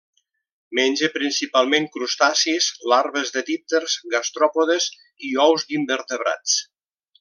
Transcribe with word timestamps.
Menja 0.77 1.09
principalment 1.17 1.85
crustacis, 1.97 2.71
larves 2.95 3.35
de 3.37 3.45
dípters, 3.53 4.01
gastròpodes 4.17 4.91
i 5.31 5.35
ous 5.49 5.71
d'invertebrats. 5.73 6.63